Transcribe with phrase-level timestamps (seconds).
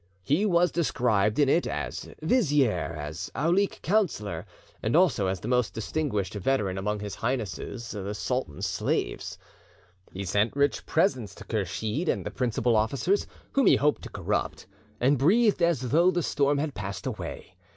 [0.23, 4.47] He was described in it as Vizier, as Aulic Councillor,
[4.81, 7.57] and also as the most distinguished veteran among His Highness
[7.91, 9.37] the Sultan's slaves.
[10.11, 14.65] He sent rich presents to Kursheed and the principal officers, whom he hoped to corrupt,
[14.99, 17.55] and breathed as though the storm had passed away.